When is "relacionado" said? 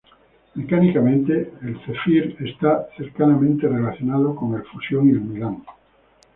3.67-4.35